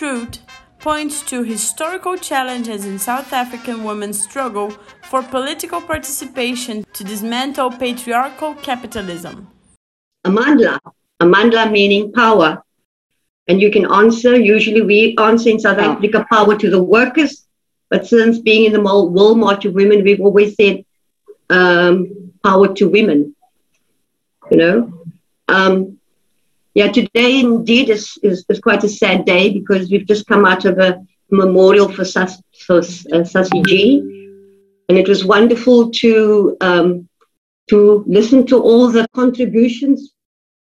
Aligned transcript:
Truth 0.00 0.38
points 0.78 1.20
to 1.24 1.42
historical 1.42 2.16
challenges 2.16 2.86
in 2.86 2.98
South 2.98 3.34
African 3.34 3.84
women's 3.84 4.18
struggle 4.18 4.70
for 5.10 5.22
political 5.22 5.78
participation 5.82 6.86
to 6.94 7.04
dismantle 7.04 7.72
patriarchal 7.72 8.54
capitalism. 8.54 9.48
Amandla, 10.24 10.78
Amandla 11.20 11.70
meaning 11.70 12.12
power. 12.12 12.62
And 13.46 13.60
you 13.60 13.70
can 13.70 13.92
answer, 13.92 14.40
usually 14.40 14.80
we 14.80 15.14
answer 15.18 15.50
in 15.50 15.60
South 15.60 15.76
Africa, 15.76 16.26
power 16.32 16.56
to 16.56 16.70
the 16.70 16.82
workers. 16.82 17.46
But 17.90 18.06
since 18.06 18.38
being 18.38 18.64
in 18.64 18.72
the 18.72 18.80
World 18.80 19.36
March 19.36 19.66
of 19.66 19.74
Women, 19.74 20.02
we've 20.02 20.22
always 20.22 20.54
said 20.54 20.82
um, 21.50 22.32
power 22.42 22.72
to 22.72 22.88
women. 22.88 23.36
You 24.50 24.56
know? 24.56 25.04
Um, 25.46 25.99
yeah, 26.74 26.90
today 26.90 27.40
indeed 27.40 27.90
is, 27.90 28.18
is, 28.22 28.44
is, 28.48 28.60
quite 28.60 28.84
a 28.84 28.88
sad 28.88 29.24
day 29.24 29.52
because 29.52 29.90
we've 29.90 30.06
just 30.06 30.26
come 30.26 30.44
out 30.44 30.64
of 30.64 30.78
a 30.78 31.04
memorial 31.30 31.90
for, 31.90 32.04
Sas, 32.04 32.42
uh, 32.68 33.44
G. 33.66 34.00
And 34.88 34.98
it 34.98 35.08
was 35.08 35.24
wonderful 35.24 35.90
to, 35.90 36.56
um, 36.60 37.08
to 37.70 38.04
listen 38.06 38.46
to 38.46 38.60
all 38.60 38.88
the 38.88 39.06
contributions 39.14 40.12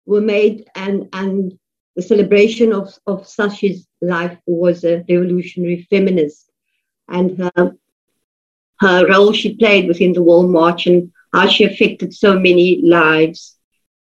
were 0.05 0.21
made 0.21 0.67
and, 0.75 1.07
and 1.13 1.57
the 1.95 2.01
celebration 2.01 2.73
of, 2.73 2.93
of 3.05 3.27
Sashi's 3.27 3.87
life 4.01 4.37
was 4.45 4.83
a 4.83 5.03
revolutionary 5.09 5.87
feminist 5.89 6.49
and 7.07 7.37
her, 7.37 7.75
her 8.79 9.07
role 9.07 9.33
she 9.33 9.55
played 9.55 9.87
within 9.87 10.13
the 10.13 10.23
World 10.23 10.49
March 10.49 10.87
and 10.87 11.11
how 11.33 11.47
she 11.47 11.65
affected 11.65 12.13
so 12.13 12.39
many 12.39 12.81
lives. 12.83 13.57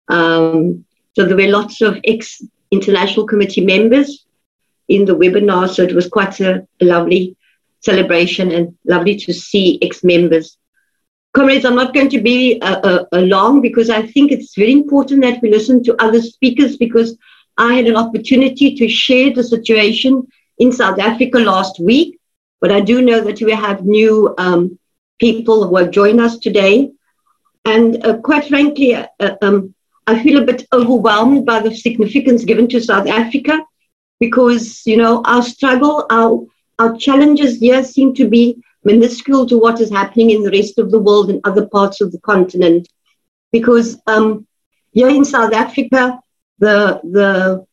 Um, 0.07 0.85
so 1.13 1.25
there 1.25 1.37
were 1.37 1.47
lots 1.47 1.81
of 1.81 1.99
ex 2.03 2.41
international 2.71 3.27
committee 3.27 3.65
members 3.65 4.25
in 4.87 5.05
the 5.05 5.15
webinar. 5.15 5.69
So 5.69 5.83
it 5.83 5.93
was 5.93 6.09
quite 6.09 6.39
a, 6.39 6.67
a 6.81 6.85
lovely 6.85 7.37
celebration 7.81 8.51
and 8.51 8.75
lovely 8.85 9.15
to 9.17 9.33
see 9.33 9.79
ex 9.81 10.03
members. 10.03 10.57
Comrades, 11.33 11.65
I'm 11.65 11.75
not 11.75 11.93
going 11.93 12.09
to 12.09 12.21
be 12.21 12.61
uh, 12.61 12.79
uh, 12.83 13.05
uh, 13.11 13.19
long 13.21 13.61
because 13.61 13.89
I 13.89 14.05
think 14.05 14.31
it's 14.31 14.55
very 14.55 14.71
important 14.71 15.21
that 15.21 15.41
we 15.41 15.49
listen 15.49 15.83
to 15.83 16.01
other 16.01 16.21
speakers 16.21 16.77
because 16.77 17.17
I 17.57 17.73
had 17.73 17.85
an 17.85 17.95
opportunity 17.95 18.75
to 18.75 18.87
share 18.87 19.31
the 19.33 19.43
situation 19.43 20.27
in 20.59 20.71
South 20.71 20.99
Africa 20.99 21.39
last 21.39 21.79
week. 21.79 22.19
But 22.61 22.71
I 22.71 22.81
do 22.81 23.01
know 23.01 23.21
that 23.21 23.41
we 23.41 23.51
have 23.51 23.83
new 23.83 24.33
um, 24.37 24.79
people 25.19 25.67
who 25.67 25.75
have 25.77 25.91
joined 25.91 26.21
us 26.21 26.37
today. 26.37 26.91
And 27.65 28.05
uh, 28.05 28.17
quite 28.17 28.47
frankly, 28.47 28.95
uh, 28.95 29.07
um, 29.41 29.73
I 30.05 30.21
feel 30.21 30.41
a 30.41 30.45
bit 30.45 30.67
overwhelmed 30.73 31.45
by 31.45 31.59
the 31.59 31.75
significance 31.75 32.43
given 32.43 32.67
to 32.69 32.81
South 32.81 33.07
Africa 33.07 33.61
because, 34.19 34.85
you 34.85 34.97
know, 34.97 35.21
our 35.25 35.41
struggle, 35.41 36.05
our, 36.09 36.45
our 36.79 36.97
challenges 36.97 37.59
here 37.59 37.83
seem 37.83 38.13
to 38.15 38.27
be 38.27 38.61
minuscule 38.83 39.45
to 39.47 39.57
what 39.57 39.79
is 39.79 39.89
happening 39.89 40.31
in 40.31 40.43
the 40.43 40.51
rest 40.51 40.77
of 40.77 40.91
the 40.91 40.99
world 40.99 41.29
and 41.29 41.39
other 41.43 41.67
parts 41.67 42.01
of 42.01 42.11
the 42.11 42.19
continent. 42.19 42.87
Because 43.51 43.97
um, 44.07 44.45
here 44.91 45.09
in 45.09 45.23
South 45.23 45.53
Africa, 45.53 46.19
the, 46.59 46.99
the, 47.03 47.65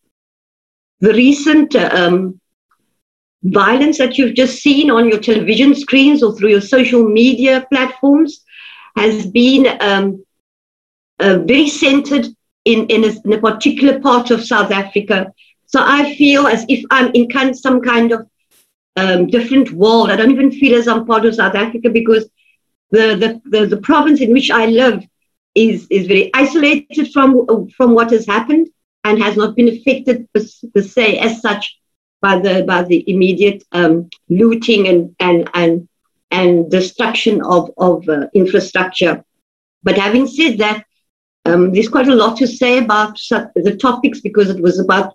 the 1.01 1.13
recent 1.15 1.75
um, 1.75 2.41
violence 3.43 3.99
that 3.99 4.19
you've 4.19 4.35
just 4.35 4.63
seen 4.63 4.91
on 4.91 5.09
your 5.09 5.19
television 5.19 5.75
screens 5.75 6.23
or 6.23 6.35
through 6.35 6.51
your 6.51 6.61
social 6.61 7.09
media 7.09 7.67
platforms 7.73 8.45
has 8.97 9.27
been 9.27 9.67
um, 9.81 10.25
uh, 11.21 11.39
very 11.39 11.69
centered 11.69 12.27
in, 12.65 12.87
in 12.87 13.05
a, 13.05 13.13
in, 13.25 13.33
a, 13.33 13.41
particular 13.41 14.01
part 14.01 14.31
of 14.31 14.45
South 14.45 14.71
Africa. 14.71 15.33
So 15.67 15.81
I 15.83 16.15
feel 16.17 16.47
as 16.47 16.65
if 16.69 16.85
I'm 16.91 17.11
in 17.13 17.29
kind, 17.29 17.57
some 17.57 17.81
kind 17.81 18.13
of 18.13 18.29
um, 18.97 19.27
different 19.27 19.71
world. 19.73 20.11
I 20.11 20.17
don't 20.17 20.31
even 20.31 20.51
feel 20.51 20.79
as 20.79 20.89
I'm 20.89 21.07
part 21.07 21.25
of 21.25 21.35
South 21.35 21.55
Africa 21.55 21.91
because 21.91 22.29
the, 22.91 23.17
the, 23.17 23.59
the, 23.59 23.67
the, 23.67 23.77
province 23.81 24.21
in 24.21 24.33
which 24.33 24.51
I 24.51 24.67
live 24.67 25.05
is, 25.55 25.87
is 25.91 26.07
very 26.07 26.31
isolated 26.35 27.13
from, 27.13 27.69
from 27.77 27.95
what 27.95 28.11
has 28.11 28.27
happened 28.27 28.69
and 29.05 29.23
has 29.23 29.37
not 29.37 29.57
been 29.57 29.69
affected 29.69 30.29
per, 30.33 30.43
per 30.75 30.83
se 30.83 31.19
as 31.19 31.41
such 31.41 31.79
by 32.21 32.39
the, 32.39 32.65
by 32.65 32.83
the 32.83 33.09
immediate 33.09 33.63
um, 33.73 34.11
looting 34.29 34.89
and, 34.89 35.15
and, 35.21 35.49
and, 35.55 35.89
and 36.31 36.71
destruction 36.71 37.43
of, 37.43 37.71
of 37.79 38.09
uh, 38.09 38.27
infrastructure. 38.35 39.25
But 39.83 39.97
having 39.97 40.27
said 40.27 40.59
that, 40.59 40.85
um, 41.51 41.73
there's 41.73 41.89
quite 41.89 42.09
a 42.09 42.15
lot 42.15 42.37
to 42.39 42.47
say 42.47 42.79
about 42.79 43.19
the 43.67 43.77
topics 43.81 44.21
because 44.21 44.51
it 44.51 44.63
was 44.63 44.79
about 44.79 45.15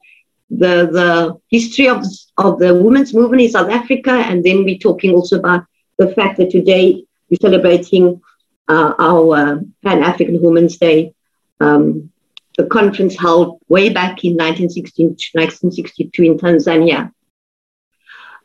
the 0.50 0.88
the 0.98 1.40
history 1.50 1.88
of 1.88 2.04
of 2.38 2.60
the 2.60 2.74
women's 2.74 3.14
movement 3.14 3.42
in 3.42 3.50
South 3.50 3.72
Africa, 3.72 4.12
and 4.12 4.44
then 4.44 4.64
we're 4.64 4.78
talking 4.78 5.14
also 5.14 5.40
about 5.40 5.66
the 5.98 6.14
fact 6.14 6.38
that 6.38 6.52
today 6.52 7.06
we're 7.30 7.38
celebrating 7.42 8.22
uh, 8.68 8.94
our 9.00 9.62
Pan 9.84 10.04
African 10.04 10.42
Women's 10.42 10.78
Day. 10.78 11.14
Um, 11.60 12.12
the 12.58 12.66
conference 12.66 13.20
held 13.20 13.60
way 13.68 13.90
back 13.90 14.24
in 14.24 14.38
1962 14.38 16.24
in 16.24 16.38
Tanzania. 16.38 17.12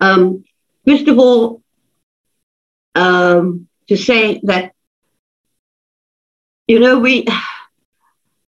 Um, 0.00 0.44
first 0.84 1.06
of 1.06 1.18
all, 1.18 1.62
um, 2.96 3.68
to 3.88 3.96
say 3.96 4.40
that 4.44 4.72
you 6.66 6.80
know 6.80 6.98
we 6.98 7.26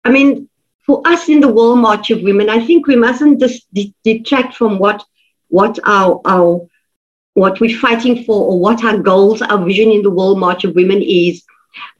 I 0.04 0.12
mean, 0.12 0.50
for 0.86 1.02
us 1.06 1.30
in 1.30 1.40
the 1.40 1.48
World 1.48 1.80
March 1.80 2.10
of 2.12 2.22
Women, 2.22 2.50
I 2.50 2.66
think 2.66 2.88
we 2.88 2.96
mustn't 2.96 3.40
just 3.40 3.68
detract 4.04 4.56
from 4.56 4.80
what 4.80 5.04
what 5.50 5.80
our 5.84 6.22
our 6.26 6.68
what 7.34 7.60
we're 7.60 7.78
fighting 7.78 8.24
for 8.24 8.48
or 8.50 8.60
what 8.60 8.84
our 8.84 8.98
goals, 8.98 9.42
our 9.42 9.64
vision 9.64 9.92
in 9.92 10.02
the 10.02 10.10
World 10.10 10.40
March 10.40 10.64
of 10.64 10.76
Women 10.76 11.02
is. 11.02 11.44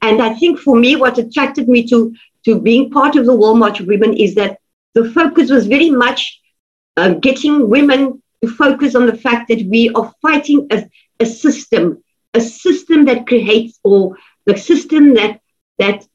And 0.02 0.20
I 0.20 0.34
think 0.34 0.58
for 0.58 0.76
me, 0.76 0.96
what 0.96 1.18
attracted 1.18 1.68
me 1.68 1.86
to 1.88 2.14
to 2.46 2.60
being 2.60 2.90
part 2.90 3.16
of 3.16 3.26
the 3.26 3.34
World 3.34 3.58
March 3.58 3.80
of 3.80 3.86
Women 3.86 4.14
is 4.14 4.34
that 4.34 4.58
the 4.94 5.10
focus 5.10 5.50
was 5.50 5.66
very 5.66 5.90
much 5.90 6.40
uh, 6.96 7.14
getting 7.14 7.68
women 7.68 8.22
to 8.42 8.50
focus 8.50 8.94
on 8.94 9.06
the 9.06 9.16
fact 9.16 9.48
that 9.48 9.62
we 9.66 9.90
are 9.90 10.12
fighting 10.22 10.66
a, 10.70 10.88
a 11.20 11.26
system, 11.26 12.02
a 12.34 12.40
system 12.40 13.04
that 13.04 13.26
creates 13.26 13.78
or 13.84 14.16
the 14.46 14.56
system 14.56 15.14
that 15.14 15.40
that 15.78 16.06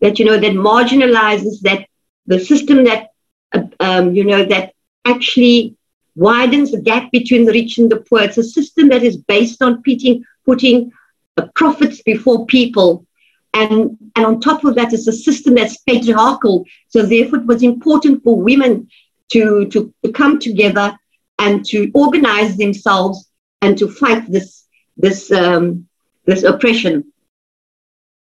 that 0.00 0.18
you 0.18 0.24
know 0.24 0.38
that 0.38 0.52
marginalizes 0.52 1.60
that 1.60 1.86
the 2.26 2.40
system 2.40 2.84
that 2.84 3.10
uh, 3.52 3.62
um, 3.80 4.14
you 4.14 4.24
know 4.24 4.44
that 4.44 4.72
actually 5.04 5.76
widens 6.16 6.70
the 6.70 6.80
gap 6.80 7.10
between 7.10 7.44
the 7.44 7.52
rich 7.52 7.78
and 7.78 7.90
the 7.90 7.96
poor. 7.96 8.22
It's 8.22 8.38
a 8.38 8.44
system 8.44 8.88
that 8.88 9.02
is 9.02 9.16
based 9.16 9.62
on 9.62 9.82
putting 9.82 10.24
putting 10.44 10.92
uh, 11.36 11.46
profits 11.54 12.02
before 12.02 12.46
people. 12.46 13.06
And, 13.54 13.96
and 14.16 14.26
on 14.26 14.40
top 14.40 14.64
of 14.64 14.74
that, 14.74 14.92
it's 14.92 15.06
a 15.06 15.12
system 15.12 15.54
that's 15.54 15.78
patriarchal. 15.78 16.64
So 16.88 17.02
therefore, 17.02 17.40
it 17.40 17.46
was 17.46 17.62
important 17.62 18.22
for 18.24 18.40
women 18.40 18.88
to, 19.32 19.66
to, 19.66 19.94
to 20.04 20.12
come 20.12 20.38
together 20.38 20.98
and 21.38 21.64
to 21.66 21.90
organize 21.94 22.56
themselves 22.56 23.30
and 23.62 23.78
to 23.78 23.88
fight 23.88 24.30
this, 24.30 24.64
this, 24.96 25.30
um, 25.30 25.88
this 26.24 26.42
oppression. 26.42 27.12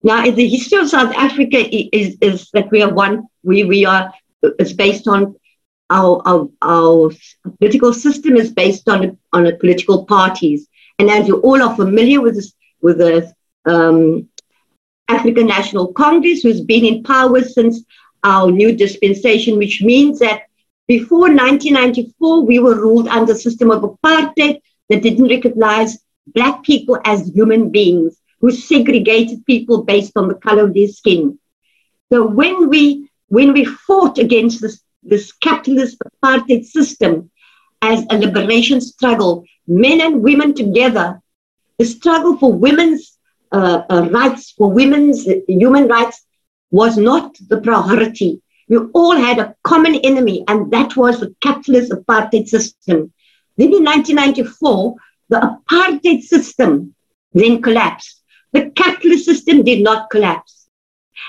Now, 0.04 0.30
the 0.30 0.48
history 0.48 0.80
of 0.80 0.90
South 0.90 1.14
Africa 1.16 1.58
is, 1.96 2.18
is 2.22 2.50
that 2.54 2.72
we 2.72 2.82
are 2.82 2.94
one, 2.94 3.28
we, 3.44 3.64
we 3.64 3.86
are, 3.86 4.12
it's 4.42 4.74
based 4.74 5.08
on 5.08 5.36
our, 5.92 6.22
our, 6.26 6.50
our 6.62 7.12
political 7.60 7.94
system 7.94 8.36
is 8.36 8.52
based 8.52 8.90
on, 8.90 9.18
on 9.34 9.46
a 9.46 9.56
political 9.58 10.06
parties. 10.06 10.68
And 10.98 11.10
as 11.10 11.28
you 11.28 11.40
all 11.42 11.62
are 11.62 11.76
familiar 11.76 12.22
with 12.22 12.36
this, 12.36 12.54
with 12.82 12.98
the 12.98 13.32
um, 13.66 14.28
African 15.08 15.46
National 15.48 15.94
Congress, 15.94 16.42
who's 16.42 16.62
been 16.62 16.86
in 16.86 17.04
power 17.04 17.42
since 17.42 17.84
our 18.24 18.50
new 18.50 18.76
dispensation, 18.76 19.58
which 19.58 19.82
means 19.82 20.20
that 20.20 20.44
before 20.88 21.30
1994, 21.30 22.46
we 22.46 22.60
were 22.60 22.76
ruled 22.76 23.08
under 23.08 23.34
a 23.34 23.36
system 23.36 23.70
of 23.70 23.84
apartheid 23.84 24.62
that 24.90 25.04
didn't 25.04 25.30
recognize 25.30 26.00
Black 26.28 26.64
people 26.64 27.00
as 27.06 27.32
human 27.34 27.70
beings 27.70 28.21
who 28.42 28.52
segregated 28.52 29.46
people 29.46 29.84
based 29.84 30.14
on 30.18 30.28
the 30.28 30.36
color 30.36 30.66
of 30.66 30.74
their 30.74 30.88
skin. 30.88 31.40
So 32.12 32.28
when 32.28 32.70
we 32.70 33.10
when 33.30 33.54
we 33.54 33.64
fought 33.64 34.18
against 34.18 34.62
this, 34.62 34.82
this 35.04 35.32
capitalist 35.32 35.98
apartheid 36.00 36.66
system 36.66 37.32
as 37.82 38.06
a 38.10 38.18
liberation 38.18 38.82
struggle, 38.82 39.46
men 39.68 40.02
and 40.02 40.22
women 40.22 40.54
together, 40.54 41.22
the 41.80 41.86
struggle 41.86 42.38
for 42.38 42.52
women's 42.52 43.18
uh, 43.54 43.84
uh, 43.90 44.10
rights, 44.12 44.52
for 44.52 44.70
women's 44.70 45.26
human 45.48 45.88
rights, 45.88 46.26
was 46.72 46.98
not 46.98 47.38
the 47.48 47.62
priority. 47.62 48.42
We 48.68 48.78
all 48.94 49.16
had 49.16 49.40
a 49.40 49.56
common 49.64 49.96
enemy, 49.96 50.44
and 50.48 50.70
that 50.72 50.98
was 50.98 51.20
the 51.20 51.34
capitalist 51.42 51.92
apartheid 51.92 52.48
system. 52.48 53.14
Then 53.58 53.74
in 53.74 53.84
1994, 53.84 54.96
the 55.30 55.60
apartheid 55.70 56.22
system 56.24 56.96
then 57.34 57.62
collapsed. 57.62 58.21
The 58.54 58.70
capitalist 58.72 59.26
system 59.26 59.64
did 59.64 59.82
not 59.82 60.10
collapse. 60.10 60.68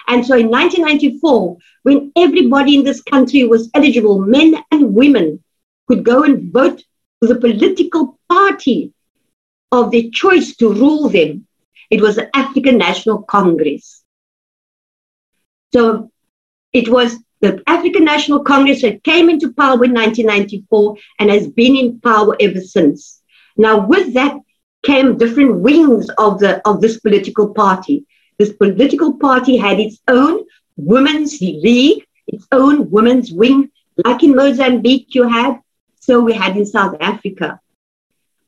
And 0.08 0.24
so 0.24 0.36
in 0.36 0.48
1994, 0.48 1.56
when 1.82 2.12
everybody 2.16 2.76
in 2.76 2.84
this 2.84 3.02
country 3.02 3.44
was 3.44 3.70
eligible, 3.74 4.18
men 4.20 4.56
and 4.70 4.94
women 4.94 5.42
could 5.88 6.04
go 6.04 6.22
and 6.22 6.52
vote 6.52 6.82
for 7.20 7.26
the 7.26 7.40
political 7.40 8.18
party 8.28 8.92
of 9.70 9.90
their 9.90 10.10
choice 10.12 10.56
to 10.56 10.72
rule 10.72 11.08
them. 11.08 11.46
It 11.90 12.00
was 12.00 12.16
the 12.16 12.34
African 12.36 12.78
National 12.78 13.22
Congress. 13.22 14.02
So 15.72 16.10
it 16.72 16.88
was 16.88 17.16
the 17.40 17.62
African 17.66 18.04
National 18.04 18.44
Congress 18.44 18.82
that 18.82 19.02
came 19.04 19.28
into 19.28 19.52
power 19.52 19.84
in 19.84 19.92
1994 19.92 20.96
and 21.18 21.30
has 21.30 21.48
been 21.48 21.76
in 21.76 22.00
power 22.00 22.36
ever 22.40 22.60
since. 22.60 23.20
Now, 23.56 23.86
with 23.86 24.14
that 24.14 24.36
came 24.82 25.16
different 25.16 25.60
wings 25.60 26.08
of, 26.18 26.38
the, 26.38 26.60
of 26.68 26.80
this 26.80 27.00
political 27.00 27.52
party. 27.54 28.04
This 28.38 28.52
political 28.52 29.14
party 29.18 29.56
had 29.56 29.78
its 29.78 30.00
own 30.08 30.44
women's 30.76 31.40
league, 31.40 32.04
its 32.26 32.46
own 32.52 32.90
women's 32.90 33.32
wing, 33.32 33.70
like 34.04 34.22
in 34.22 34.34
Mozambique 34.34 35.14
you 35.14 35.28
had, 35.28 35.60
so 36.00 36.20
we 36.20 36.32
had 36.32 36.56
in 36.56 36.66
South 36.66 36.96
Africa. 37.00 37.60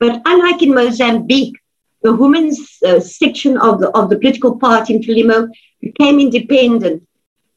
But 0.00 0.22
unlike 0.24 0.62
in 0.62 0.74
Mozambique, 0.74 1.56
the 2.02 2.12
women's 2.12 2.78
uh, 2.86 3.00
section 3.00 3.56
of 3.56 3.80
the, 3.80 3.90
of 3.90 4.10
the 4.10 4.18
political 4.18 4.58
party 4.58 4.94
in 4.94 5.02
Frelimo 5.02 5.48
became 5.80 6.18
independent. 6.20 7.06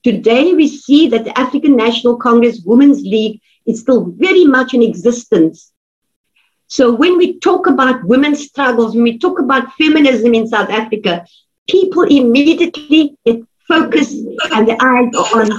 Today, 0.04 0.54
we 0.54 0.68
see 0.68 1.10
that 1.10 1.26
the 1.26 1.38
African 1.38 1.76
National 1.76 2.16
Congress 2.16 2.62
Women's 2.64 3.02
League 3.02 3.42
is 3.66 3.82
still 3.82 4.06
very 4.06 4.46
much 4.46 4.74
in 4.74 4.82
existence. 4.82 5.74
So 6.68 6.94
when 6.94 7.18
we 7.18 7.40
talk 7.40 7.68
about 7.68 8.04
women's 8.04 8.46
struggles, 8.48 8.94
when 8.94 9.04
we 9.04 9.18
talk 9.18 9.40
about 9.40 9.74
feminism 9.74 10.34
in 10.34 10.48
South 10.48 10.70
Africa, 10.70 11.26
people 11.70 12.04
immediately 12.04 13.16
get 13.26 13.42
focused 13.68 14.14
and 14.54 14.68
the 14.68 14.78
eyes 14.82 15.14
on 15.34 15.50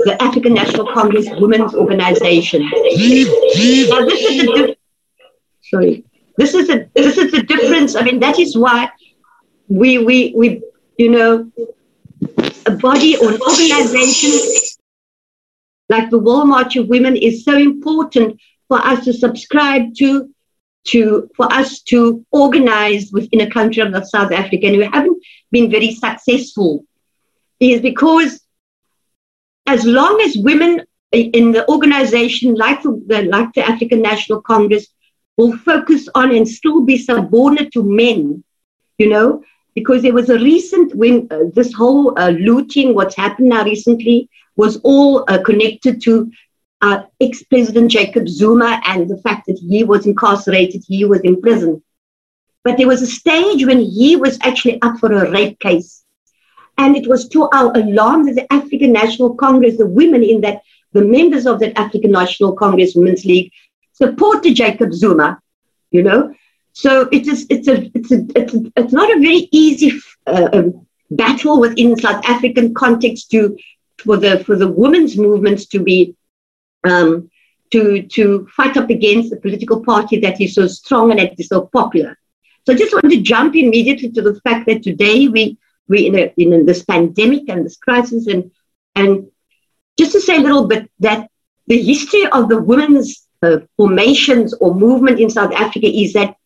the 0.00 0.22
African 0.22 0.54
National 0.54 0.92
Congress 0.92 1.26
Women's 1.38 1.74
Organization. 1.74 2.62
now, 2.62 4.04
this 4.06 4.22
is 4.22 4.48
a 4.48 4.76
sorry. 5.62 6.04
This 6.36 6.54
is 6.54 6.70
a 6.70 6.88
this 6.94 7.18
is 7.18 7.32
the 7.32 7.42
difference. 7.42 7.94
I 7.96 8.02
mean, 8.02 8.20
that 8.20 8.38
is 8.38 8.56
why 8.56 8.90
we 9.68 9.98
we 9.98 10.32
we 10.34 10.62
you 10.98 11.10
know 11.10 11.50
a 12.66 12.70
body 12.72 13.16
or 13.16 13.32
an 13.32 13.40
organization 13.40 14.30
like 15.90 16.08
the 16.08 16.18
World 16.18 16.48
March 16.48 16.76
of 16.76 16.88
Women 16.88 17.16
is 17.16 17.44
so 17.44 17.56
important 17.56 18.40
for 18.68 18.78
us 18.78 19.04
to 19.04 19.12
subscribe 19.12 19.94
to, 19.96 20.32
to 20.84 21.28
for 21.36 21.52
us 21.52 21.80
to 21.82 22.24
organize 22.30 23.10
within 23.12 23.42
a 23.42 23.50
country 23.50 23.82
of 23.82 24.08
South 24.08 24.32
Africa. 24.32 24.66
And 24.66 24.78
we 24.78 24.84
haven't 24.84 25.22
been 25.50 25.70
very 25.70 25.92
successful 25.92 26.84
is 27.60 27.80
because 27.80 28.40
as 29.66 29.84
long 29.84 30.20
as 30.22 30.36
women 30.38 30.82
in 31.12 31.52
the 31.52 31.68
organization, 31.68 32.54
like 32.54 32.82
the, 32.82 33.28
like 33.30 33.52
the 33.54 33.68
African 33.68 34.00
National 34.00 34.40
Congress, 34.40 34.86
will 35.36 35.56
focus 35.58 36.08
on 36.14 36.34
and 36.34 36.46
still 36.46 36.82
be 36.82 36.96
subordinate 36.98 37.72
to 37.72 37.82
men, 37.82 38.44
you 38.98 39.08
know, 39.08 39.42
because 39.74 40.02
there 40.02 40.12
was 40.12 40.28
a 40.30 40.38
recent, 40.38 40.94
when 40.94 41.26
uh, 41.30 41.44
this 41.54 41.72
whole 41.72 42.18
uh, 42.18 42.30
looting, 42.30 42.94
what's 42.94 43.16
happened 43.16 43.48
now 43.48 43.64
recently, 43.64 44.28
was 44.56 44.78
all 44.82 45.24
uh, 45.28 45.40
connected 45.42 46.02
to 46.02 46.30
uh, 46.82 47.02
ex 47.20 47.42
President 47.42 47.90
Jacob 47.90 48.28
Zuma 48.28 48.80
and 48.86 49.08
the 49.08 49.18
fact 49.18 49.46
that 49.46 49.58
he 49.58 49.84
was 49.84 50.06
incarcerated, 50.06 50.82
he 50.86 51.04
was 51.04 51.20
in 51.20 51.40
prison. 51.40 51.82
But 52.64 52.76
there 52.76 52.88
was 52.88 53.02
a 53.02 53.06
stage 53.06 53.64
when 53.64 53.80
he 53.80 54.16
was 54.16 54.38
actually 54.42 54.80
up 54.82 54.98
for 54.98 55.12
a 55.12 55.30
rape 55.30 55.58
case. 55.60 56.04
And 56.78 56.96
it 56.96 57.06
was 57.06 57.28
to 57.28 57.48
our 57.50 57.72
alarm 57.76 58.26
that 58.26 58.34
the 58.34 58.52
African 58.52 58.92
National 58.92 59.34
Congress, 59.34 59.76
the 59.76 59.86
women 59.86 60.22
in 60.22 60.40
that, 60.42 60.62
the 60.92 61.04
members 61.04 61.46
of 61.46 61.60
that 61.60 61.78
African 61.78 62.12
National 62.12 62.52
Congress 62.52 62.94
Women's 62.94 63.24
League, 63.24 63.52
supported 63.92 64.54
Jacob 64.54 64.92
Zuma, 64.92 65.40
you 65.90 66.02
know. 66.02 66.34
So 66.72 67.08
it 67.12 67.26
is, 67.26 67.46
it's, 67.50 67.68
a, 67.68 67.90
it's, 67.94 68.10
a, 68.12 68.26
it's, 68.34 68.54
a, 68.54 68.72
it's 68.76 68.92
not 68.92 69.10
a 69.10 69.20
very 69.20 69.48
easy 69.52 70.00
uh, 70.26 70.48
um, 70.52 70.86
battle 71.10 71.60
within 71.60 71.96
South 71.98 72.24
African 72.24 72.72
context 72.74 73.30
to, 73.32 73.56
for, 73.98 74.16
the, 74.16 74.42
for 74.44 74.56
the 74.56 74.68
women's 74.68 75.16
movements 75.16 75.66
to 75.66 75.80
be, 75.80 76.14
um, 76.84 77.30
to, 77.72 78.02
to 78.02 78.48
fight 78.56 78.76
up 78.76 78.90
against 78.90 79.32
a 79.32 79.36
political 79.36 79.84
party 79.84 80.18
that 80.20 80.40
is 80.40 80.54
so 80.54 80.66
strong 80.66 81.10
and 81.10 81.20
that 81.20 81.38
is 81.38 81.48
so 81.48 81.66
popular. 81.66 82.18
So 82.66 82.74
I 82.74 82.76
just 82.76 82.92
want 82.92 83.10
to 83.10 83.20
jump 83.20 83.54
immediately 83.56 84.10
to 84.10 84.22
the 84.22 84.40
fact 84.40 84.66
that 84.66 84.82
today 84.82 85.28
we, 85.28 85.58
we 85.88 86.06
in, 86.06 86.18
a, 86.18 86.32
in 86.36 86.66
this 86.66 86.84
pandemic 86.84 87.48
and 87.48 87.64
this 87.64 87.76
crisis 87.76 88.26
and, 88.26 88.50
and 88.94 89.28
just 89.98 90.12
to 90.12 90.20
say 90.20 90.36
a 90.36 90.40
little 90.40 90.66
bit 90.66 90.90
that 91.00 91.30
the 91.66 91.80
history 91.80 92.26
of 92.26 92.48
the 92.48 92.60
women's 92.60 93.26
uh, 93.42 93.58
formations 93.76 94.52
or 94.54 94.74
movement 94.74 95.20
in 95.20 95.30
South 95.30 95.52
Africa 95.52 95.86
is 95.86 96.12
that 96.12 96.36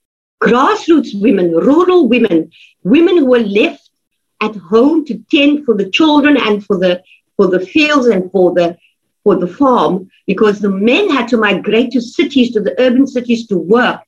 grassroots 0.42 1.20
women, 1.20 1.50
rural 1.52 2.08
women, 2.08 2.50
women 2.82 3.16
who 3.18 3.26
were 3.26 3.40
left 3.40 3.90
at 4.40 4.54
home 4.56 5.04
to 5.06 5.24
tend 5.30 5.64
for 5.64 5.74
the 5.74 5.90
children 5.90 6.36
and 6.36 6.64
for 6.64 6.78
the 6.78 7.02
for 7.36 7.48
the 7.48 7.60
fields 7.60 8.06
and 8.06 8.30
for 8.30 8.54
the 8.54 8.76
for 9.24 9.34
the 9.36 9.46
farm, 9.46 10.08
because 10.26 10.60
the 10.60 10.70
men 10.70 11.10
had 11.10 11.26
to 11.28 11.36
migrate 11.36 11.90
to 11.92 12.00
cities, 12.00 12.52
to 12.52 12.60
the 12.60 12.74
urban 12.78 13.06
cities 13.06 13.46
to 13.48 13.58
work. 13.58 14.00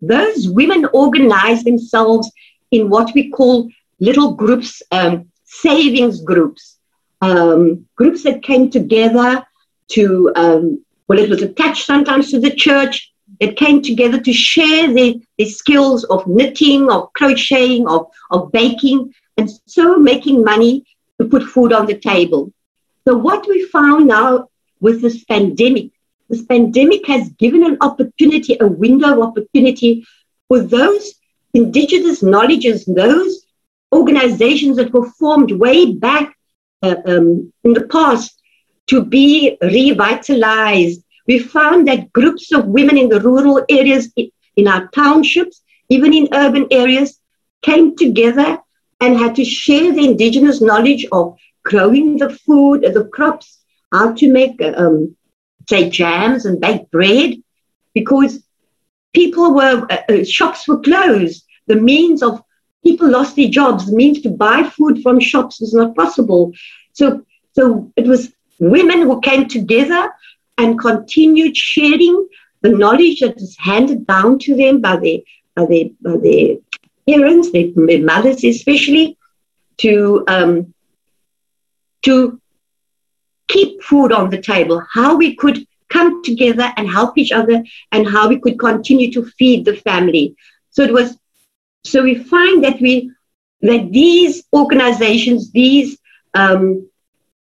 Those 0.00 0.48
women 0.48 0.86
organized 0.94 1.66
themselves 1.66 2.30
in 2.70 2.88
what 2.88 3.12
we 3.14 3.30
call 3.30 3.68
little 4.00 4.32
groups, 4.32 4.82
um, 4.90 5.28
savings 5.44 6.22
groups, 6.22 6.78
um, 7.20 7.86
groups 7.96 8.22
that 8.22 8.42
came 8.42 8.70
together 8.70 9.44
to 9.88 10.32
um, 10.36 10.82
well, 11.12 11.18
it 11.18 11.28
was 11.28 11.42
attached 11.42 11.84
sometimes 11.84 12.30
to 12.30 12.40
the 12.40 12.54
church. 12.54 13.12
It 13.38 13.56
came 13.56 13.82
together 13.82 14.18
to 14.20 14.32
share 14.32 14.92
the, 14.92 15.22
their 15.36 15.48
skills 15.48 16.04
of 16.04 16.26
knitting, 16.26 16.90
of 16.90 17.12
crocheting, 17.12 17.86
of, 17.86 18.06
of 18.30 18.50
baking, 18.52 19.12
and 19.36 19.50
so 19.66 19.98
making 19.98 20.42
money 20.42 20.86
to 21.20 21.26
put 21.26 21.42
food 21.42 21.72
on 21.72 21.86
the 21.86 21.98
table. 21.98 22.52
So, 23.06 23.16
what 23.16 23.46
we 23.46 23.66
found 23.66 24.06
now 24.06 24.48
with 24.82 25.00
this 25.00 25.24
pandemic, 25.24 25.90
this 26.28 26.44
pandemic 26.44 27.06
has 27.06 27.28
given 27.44 27.62
an 27.62 27.78
opportunity, 27.80 28.56
a 28.60 28.66
window 28.66 29.12
of 29.12 29.28
opportunity 29.28 30.04
for 30.48 30.60
those 30.60 31.14
indigenous 31.54 32.22
knowledges, 32.22 32.84
those 32.84 33.46
organizations 33.94 34.76
that 34.76 34.92
were 34.92 35.08
formed 35.12 35.52
way 35.52 35.92
back 35.92 36.36
uh, 36.82 36.96
um, 37.06 37.52
in 37.62 37.72
the 37.72 37.86
past 37.86 38.42
to 38.88 39.04
be 39.04 39.56
revitalized. 39.62 41.02
We 41.26 41.38
found 41.38 41.86
that 41.86 42.12
groups 42.12 42.52
of 42.52 42.66
women 42.66 42.98
in 42.98 43.08
the 43.08 43.20
rural 43.20 43.64
areas, 43.68 44.12
in 44.56 44.66
our 44.66 44.88
townships, 44.88 45.62
even 45.88 46.12
in 46.12 46.28
urban 46.32 46.66
areas, 46.72 47.20
came 47.62 47.96
together 47.96 48.58
and 49.00 49.16
had 49.16 49.36
to 49.36 49.44
share 49.44 49.92
the 49.92 50.04
indigenous 50.04 50.60
knowledge 50.60 51.06
of 51.12 51.36
growing 51.62 52.16
the 52.18 52.30
food, 52.30 52.82
the 52.82 53.04
crops, 53.12 53.61
how 53.92 54.12
to 54.12 54.32
make, 54.32 54.60
um, 54.62 55.14
say, 55.68 55.90
jams 55.90 56.46
and 56.46 56.60
bake 56.60 56.90
bread, 56.90 57.36
because 57.94 58.42
people 59.14 59.54
were, 59.54 59.86
uh, 59.90 60.02
uh, 60.08 60.24
shops 60.24 60.66
were 60.66 60.80
closed. 60.80 61.44
The 61.66 61.76
means 61.76 62.22
of 62.22 62.42
people 62.84 63.08
lost 63.10 63.36
their 63.36 63.48
jobs. 63.48 63.86
The 63.86 63.96
means 63.96 64.22
to 64.22 64.30
buy 64.30 64.64
food 64.64 65.02
from 65.02 65.20
shops 65.20 65.60
was 65.60 65.74
not 65.74 65.94
possible. 65.94 66.52
So, 66.94 67.24
so 67.52 67.92
it 67.96 68.06
was 68.06 68.32
women 68.58 69.02
who 69.02 69.20
came 69.20 69.46
together 69.46 70.10
and 70.58 70.78
continued 70.78 71.56
sharing 71.56 72.28
the 72.62 72.70
knowledge 72.70 73.20
that 73.20 73.36
was 73.36 73.56
handed 73.58 74.06
down 74.06 74.38
to 74.40 74.56
them 74.56 74.80
by 74.80 74.96
their, 74.96 75.18
by 75.54 75.66
their, 75.66 75.84
by 76.00 76.16
their 76.16 76.56
parents, 77.08 77.50
their, 77.52 78.02
mothers 78.02 78.44
especially, 78.44 79.18
to, 79.78 80.24
um, 80.28 80.72
to 82.02 82.40
keep 83.52 83.82
food 83.82 84.10
on 84.12 84.30
the 84.30 84.40
table, 84.40 84.82
how 84.98 85.16
we 85.16 85.34
could 85.36 85.66
come 85.88 86.22
together 86.22 86.72
and 86.76 86.88
help 86.88 87.18
each 87.18 87.32
other, 87.32 87.62
and 87.92 88.08
how 88.08 88.28
we 88.28 88.38
could 88.40 88.58
continue 88.58 89.12
to 89.12 89.22
feed 89.38 89.64
the 89.64 89.76
family. 89.76 90.34
So 90.70 90.82
it 90.82 90.92
was, 90.92 91.18
so 91.84 92.02
we 92.02 92.14
find 92.34 92.64
that 92.64 92.80
we, 92.80 93.12
that 93.60 93.92
these 93.92 94.34
organizations, 94.52 95.50
these 95.52 95.98
um, 96.34 96.88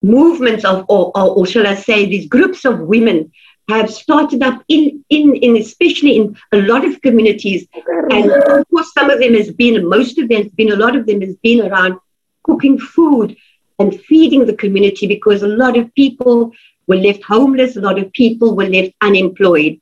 movements 0.02 0.64
of, 0.64 0.86
or, 0.88 1.12
or, 1.14 1.26
or, 1.36 1.46
shall 1.46 1.66
I 1.66 1.74
say, 1.74 2.06
these 2.06 2.28
groups 2.28 2.64
of 2.64 2.80
women 2.80 3.30
have 3.68 3.90
started 3.90 4.42
up 4.42 4.64
in, 4.68 5.04
in, 5.10 5.34
in 5.36 5.56
especially 5.58 6.16
in 6.16 6.36
a 6.52 6.62
lot 6.62 6.86
of 6.86 7.02
communities. 7.02 7.68
And 8.10 8.30
of 8.30 8.66
course, 8.70 8.92
some 8.94 9.10
of 9.10 9.20
them 9.20 9.34
has 9.34 9.50
been, 9.50 9.86
most 9.86 10.16
of 10.18 10.28
them 10.28 10.42
has 10.44 10.52
been, 10.52 10.72
a 10.72 10.76
lot 10.76 10.96
of 10.96 11.04
them 11.06 11.20
has 11.20 11.36
been 11.36 11.60
around 11.70 11.98
cooking 12.44 12.78
food 12.78 13.36
and 13.78 14.00
feeding 14.02 14.46
the 14.46 14.56
community 14.56 15.06
because 15.06 15.42
a 15.42 15.48
lot 15.48 15.76
of 15.76 15.94
people 15.94 16.52
were 16.86 16.96
left 16.96 17.22
homeless, 17.22 17.76
a 17.76 17.80
lot 17.80 17.98
of 17.98 18.12
people 18.12 18.56
were 18.56 18.68
left 18.68 18.92
unemployed. 19.00 19.80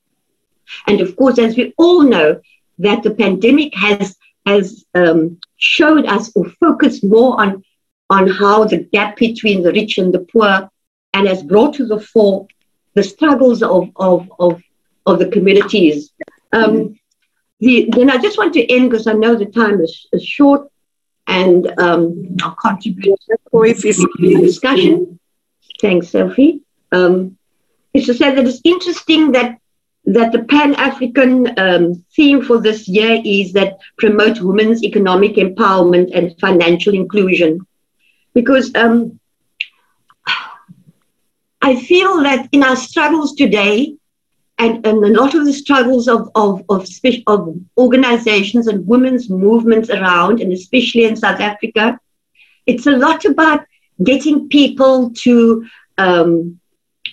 And 0.86 1.00
of 1.00 1.16
course, 1.16 1.38
as 1.38 1.56
we 1.56 1.72
all 1.78 2.02
know, 2.02 2.40
that 2.78 3.02
the 3.02 3.14
pandemic 3.14 3.74
has 3.74 4.16
has 4.44 4.84
um, 4.94 5.38
showed 5.56 6.06
us 6.06 6.30
or 6.36 6.48
focused 6.60 7.02
more 7.04 7.40
on 7.40 7.64
on 8.10 8.28
how 8.28 8.64
the 8.64 8.78
gap 8.92 9.16
between 9.16 9.62
the 9.62 9.72
rich 9.72 9.98
and 9.98 10.12
the 10.12 10.20
poor 10.32 10.70
and 11.14 11.26
has 11.26 11.42
brought 11.42 11.74
to 11.74 11.86
the 11.86 11.98
fore 11.98 12.46
the 12.94 13.02
struggles 13.02 13.62
of, 13.62 13.90
of, 13.96 14.30
of, 14.38 14.62
of 15.06 15.18
the 15.18 15.28
communities 15.28 16.12
Um, 16.52 16.98
the, 17.60 17.88
then 17.90 18.10
I 18.10 18.18
just 18.18 18.38
want 18.38 18.54
to 18.54 18.72
end 18.72 18.90
because 18.90 19.06
I 19.06 19.12
know 19.12 19.34
the 19.34 19.46
time 19.46 19.80
is, 19.80 20.06
is 20.12 20.24
short 20.24 20.70
and 21.26 21.66
um, 21.78 22.36
contribute 22.60 23.20
to 23.28 23.38
the 23.58 24.38
discussion. 24.40 25.18
Thanks, 25.80 26.08
Sophie. 26.08 26.62
Um, 26.92 27.36
it's 27.92 28.06
to 28.06 28.14
say 28.14 28.34
that 28.34 28.46
it's 28.46 28.60
interesting 28.64 29.32
that 29.32 29.58
that 30.08 30.30
the 30.30 30.44
Pan-African 30.44 31.58
um, 31.58 32.04
theme 32.14 32.40
for 32.40 32.60
this 32.60 32.86
year 32.86 33.20
is 33.24 33.52
that 33.54 33.78
promote 33.98 34.40
women's 34.40 34.84
economic 34.84 35.34
empowerment 35.34 36.10
and 36.14 36.38
financial 36.38 36.94
inclusion. 36.94 37.66
Because 38.32 38.72
um, 38.76 39.18
I 41.60 41.74
feel 41.74 42.22
that 42.22 42.48
in 42.52 42.62
our 42.62 42.76
struggles 42.76 43.34
today, 43.34 43.96
and, 44.58 44.86
and 44.86 45.04
a 45.04 45.20
lot 45.20 45.34
of 45.34 45.44
the 45.44 45.52
struggles 45.52 46.08
of, 46.08 46.30
of, 46.34 46.62
of, 46.68 46.88
of 47.26 47.56
organizations 47.76 48.66
and 48.66 48.86
women's 48.86 49.28
movements 49.28 49.90
around, 49.90 50.40
and 50.40 50.52
especially 50.52 51.04
in 51.04 51.16
South 51.16 51.40
Africa, 51.40 52.00
it's 52.66 52.86
a 52.86 52.92
lot 52.92 53.24
about 53.24 53.66
getting 54.02 54.48
people 54.48 55.10
to, 55.10 55.66
um, 55.98 56.58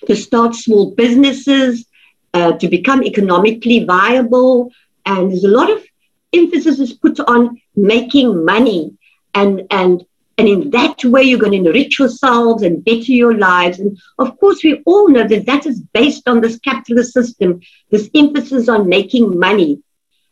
to 0.08 0.16
start 0.16 0.56
small 0.56 0.92
businesses, 0.92 1.86
uh, 2.34 2.54
to 2.54 2.68
become 2.68 3.04
economically 3.04 3.84
viable. 3.84 4.72
And 5.06 5.30
there's 5.30 5.44
a 5.44 5.50
lot 5.50 5.70
of 5.70 5.84
emphasis 6.32 6.80
is 6.80 6.94
put 6.94 7.20
on 7.20 7.62
making 7.76 8.44
money 8.46 8.98
and, 9.36 9.64
and 9.70 10.06
and 10.38 10.48
in 10.48 10.72
that 10.72 10.93
way, 11.06 11.24
you're 11.24 11.40
going 11.40 11.52
to 11.52 11.70
enrich 11.70 12.00
yourselves 12.00 12.64
and 12.64 12.84
better 12.84 13.12
your 13.12 13.38
lives. 13.38 13.80
And 13.80 13.98
of 14.18 14.38
course, 14.40 14.64
we 14.64 14.82
all 14.86 15.10
know 15.10 15.28
that 15.28 15.46
that 15.46 15.66
is 15.66 15.80
based 15.94 16.28
on 16.28 16.42
this 16.42 16.60
capitalist 16.60 17.14
system, 17.14 17.62
this 17.90 18.10
emphasis 18.16 18.70
on 18.70 18.90
making 18.90 19.40
money. 19.40 19.82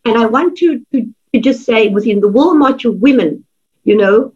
And 0.06 0.18
I 0.18 0.25
want 0.25 0.58
to, 0.58 0.86
to, 0.92 1.13
to 1.34 1.40
just 1.40 1.66
say 1.66 1.90
within 1.90 2.22
the 2.22 2.28
World 2.28 2.58
March 2.58 2.86
of 2.86 2.96
Women, 2.96 3.46
you 3.84 3.98
know, 3.98 4.34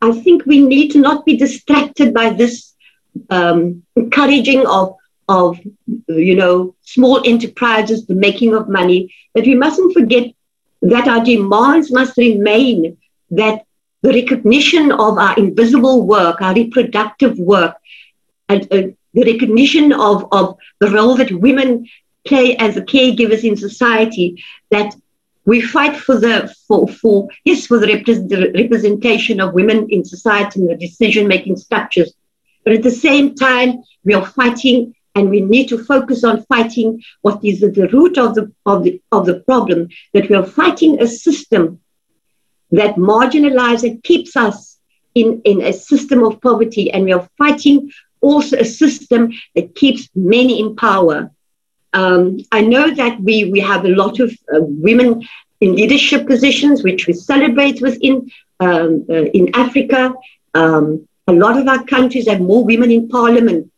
I 0.00 0.12
think 0.12 0.46
we 0.46 0.60
need 0.60 0.92
to 0.92 1.00
not 1.00 1.24
be 1.24 1.36
distracted 1.36 2.14
by 2.14 2.30
this 2.30 2.74
um, 3.30 3.82
encouraging 3.96 4.66
of, 4.66 4.96
of, 5.28 5.58
you 6.08 6.36
know, 6.36 6.76
small 6.82 7.20
enterprises, 7.24 8.06
the 8.06 8.14
making 8.14 8.54
of 8.54 8.68
money, 8.68 9.12
that 9.34 9.44
we 9.44 9.54
mustn't 9.54 9.92
forget 9.92 10.32
that 10.82 11.08
our 11.08 11.24
demands 11.24 11.90
must 11.90 12.16
remain 12.16 12.96
that 13.30 13.64
the 14.02 14.12
recognition 14.12 14.92
of 14.92 15.18
our 15.18 15.36
invisible 15.36 16.06
work, 16.06 16.40
our 16.40 16.54
reproductive 16.54 17.38
work, 17.38 17.76
and 18.48 18.62
uh, 18.72 18.82
the 19.14 19.32
recognition 19.32 19.92
of, 19.92 20.26
of 20.32 20.56
the 20.80 20.90
role 20.90 21.16
that 21.16 21.32
women 21.32 21.86
play 22.26 22.56
as 22.56 22.76
caregivers 22.76 23.44
in 23.44 23.56
society, 23.56 24.42
that 24.70 24.94
we 25.44 25.60
fight 25.62 25.96
for 25.96 26.16
the 26.20 26.54
for, 26.66 26.86
for 26.86 27.28
yes 27.44 27.66
for 27.66 27.78
the, 27.78 27.86
the 27.86 28.52
representation 28.54 29.40
of 29.40 29.54
women 29.54 29.88
in 29.88 30.04
society 30.04 30.60
and 30.60 30.68
the 30.68 30.76
decision 30.76 31.26
making 31.26 31.56
structures. 31.56 32.12
But 32.64 32.74
at 32.74 32.82
the 32.82 32.90
same 32.90 33.34
time 33.34 33.82
we 34.04 34.12
are 34.14 34.26
fighting 34.26 34.94
and 35.14 35.30
we 35.30 35.40
need 35.40 35.68
to 35.70 35.82
focus 35.82 36.22
on 36.22 36.44
fighting 36.44 37.02
what 37.22 37.42
is 37.42 37.62
at 37.62 37.74
the 37.74 37.88
root 37.88 38.18
of 38.18 38.34
the 38.34 38.52
of 38.66 38.84
the 38.84 39.00
of 39.10 39.24
the 39.24 39.40
problem 39.40 39.88
that 40.12 40.28
we 40.28 40.36
are 40.36 40.44
fighting 40.44 41.00
a 41.00 41.06
system 41.06 41.80
that 42.70 42.96
marginalizes 42.96 43.84
and 43.84 44.02
keeps 44.02 44.36
us 44.36 44.78
in, 45.14 45.40
in 45.44 45.62
a 45.62 45.72
system 45.72 46.22
of 46.24 46.40
poverty. 46.40 46.90
And 46.90 47.04
we 47.04 47.12
are 47.12 47.28
fighting 47.38 47.90
also 48.20 48.58
a 48.58 48.64
system 48.64 49.32
that 49.54 49.74
keeps 49.74 50.08
many 50.14 50.60
in 50.60 50.76
power. 50.76 51.30
Um, 51.92 52.38
I 52.52 52.60
know 52.60 52.90
that 52.94 53.20
we, 53.20 53.50
we 53.50 53.60
have 53.60 53.84
a 53.84 53.88
lot 54.02 54.20
of 54.20 54.30
uh, 54.54 54.60
women 54.60 55.26
in 55.60 55.74
leadership 55.74 56.26
positions, 56.26 56.82
which 56.82 57.06
we 57.06 57.12
celebrate 57.12 57.80
within 57.80 58.30
um, 58.60 59.06
uh, 59.08 59.24
in 59.38 59.54
Africa. 59.54 60.14
Um, 60.54 61.08
a 61.26 61.32
lot 61.32 61.58
of 61.58 61.66
our 61.68 61.84
countries 61.84 62.28
have 62.28 62.40
more 62.40 62.64
women 62.64 62.90
in 62.90 63.08
parliament. 63.08 63.70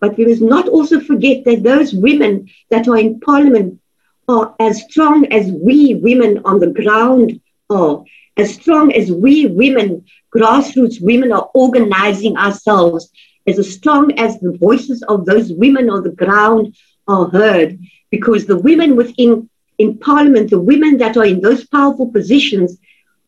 But 0.00 0.16
we 0.16 0.26
must 0.26 0.42
not 0.42 0.68
also 0.68 1.00
forget 1.00 1.44
that 1.44 1.62
those 1.62 1.92
women 1.92 2.48
that 2.70 2.86
are 2.88 2.98
in 2.98 3.20
parliament 3.20 3.80
are 4.28 4.54
as 4.60 4.82
strong 4.82 5.26
as 5.32 5.50
we 5.50 5.94
women 5.94 6.42
on 6.44 6.60
the 6.60 6.68
ground 6.68 7.40
are 7.70 8.04
as 8.38 8.54
strong 8.54 8.92
as 8.92 9.10
we 9.10 9.46
women, 9.46 10.04
grassroots 10.34 11.02
women, 11.02 11.32
are 11.32 11.50
organizing 11.54 12.36
ourselves, 12.36 13.10
as 13.46 13.74
strong 13.74 14.18
as 14.18 14.38
the 14.38 14.56
voices 14.58 15.02
of 15.02 15.26
those 15.26 15.52
women 15.52 15.90
on 15.90 16.02
the 16.02 16.10
ground 16.10 16.76
are 17.08 17.28
heard, 17.28 17.78
because 18.10 18.46
the 18.46 18.58
women 18.58 18.96
within 18.96 19.50
in 19.78 19.96
parliament, 19.98 20.50
the 20.50 20.60
women 20.60 20.98
that 20.98 21.16
are 21.16 21.24
in 21.24 21.40
those 21.40 21.66
powerful 21.66 22.10
positions, 22.10 22.78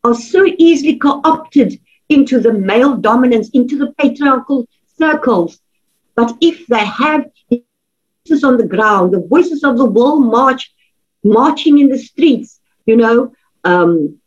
are 0.03 0.13
so 0.13 0.45
easily 0.57 0.97
co-opted 0.97 1.79
into 2.09 2.39
the 2.39 2.53
male 2.53 2.97
dominance, 2.97 3.49
into 3.51 3.77
the 3.77 3.93
patriarchal 3.93 4.67
circles. 4.97 5.59
But 6.15 6.35
if 6.41 6.67
they 6.67 6.85
have 6.85 7.25
voices 7.49 8.43
on 8.43 8.57
the 8.57 8.67
ground, 8.67 9.13
the 9.13 9.25
voices 9.25 9.63
of 9.63 9.77
the 9.77 9.85
world 9.85 10.25
march, 10.25 10.73
marching 11.23 11.79
in 11.79 11.87
the 11.87 11.97
streets, 11.97 12.59
you 12.85 12.97
know, 12.97 13.33
um, 13.63 14.20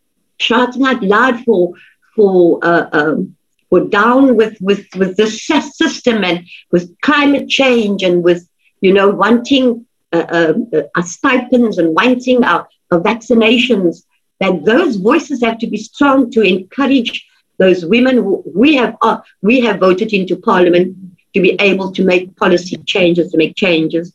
out 0.51 1.03
loud 1.03 1.45
for 1.45 1.75
for 2.15 2.59
uh, 2.63 2.89
um, 2.93 3.37
for 3.71 3.81
down 3.81 4.37
with 4.37 4.57
with 4.61 4.87
with 4.97 5.17
the 5.17 5.27
system 5.27 6.25
and 6.25 6.47
with 6.71 6.95
climate 7.01 7.49
change 7.49 8.03
and 8.03 8.23
with 8.23 8.49
you 8.81 8.93
know 8.93 9.09
wanting 9.09 9.87
uh, 10.13 10.27
uh, 10.39 10.55
uh, 10.73 10.83
our 10.95 11.03
stipends 11.03 11.79
and 11.79 11.95
wanting 11.95 12.45
our, 12.45 12.69
our 12.91 13.01
vaccinations. 13.01 14.05
That 14.41 14.65
those 14.65 14.97
voices 14.97 15.43
have 15.43 15.59
to 15.59 15.67
be 15.69 15.77
strong 15.77 16.31
to 16.33 16.43
encourage 16.43 17.25
those 17.59 17.85
women 17.85 18.17
who 18.17 18.43
we 18.55 18.75
have 18.75 18.97
uh, 19.01 19.19
we 19.43 19.61
have 19.61 19.79
voted 19.79 20.13
into 20.13 20.37
parliament 20.37 20.97
to 21.35 21.41
be 21.41 21.53
able 21.61 21.93
to 21.93 22.05
make 22.05 22.37
policy 22.37 22.77
changes 22.79 23.31
to 23.31 23.39
make 23.39 23.57
changes. 23.57 24.13